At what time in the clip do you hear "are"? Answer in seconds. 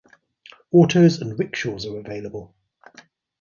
1.85-1.99